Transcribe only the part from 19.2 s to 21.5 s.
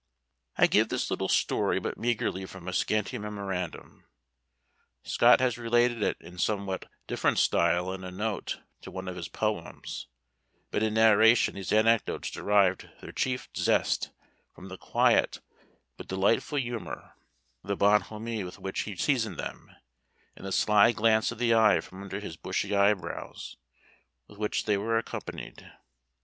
them, and the sly glance of